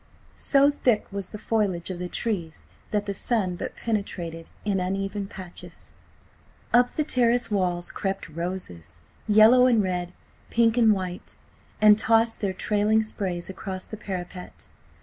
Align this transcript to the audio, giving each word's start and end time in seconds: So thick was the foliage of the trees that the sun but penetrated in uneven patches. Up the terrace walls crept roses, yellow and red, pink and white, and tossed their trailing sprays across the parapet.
So 0.35 0.71
thick 0.71 1.05
was 1.11 1.29
the 1.29 1.37
foliage 1.37 1.91
of 1.91 1.99
the 1.99 2.09
trees 2.09 2.65
that 2.89 3.05
the 3.05 3.13
sun 3.13 3.55
but 3.55 3.75
penetrated 3.75 4.47
in 4.65 4.79
uneven 4.79 5.27
patches. 5.27 5.93
Up 6.73 6.89
the 6.95 7.03
terrace 7.03 7.51
walls 7.51 7.91
crept 7.91 8.27
roses, 8.27 9.01
yellow 9.27 9.67
and 9.67 9.83
red, 9.83 10.11
pink 10.49 10.75
and 10.75 10.91
white, 10.91 11.37
and 11.79 11.99
tossed 11.99 12.39
their 12.39 12.51
trailing 12.51 13.03
sprays 13.03 13.47
across 13.47 13.85
the 13.85 13.95
parapet. 13.95 14.69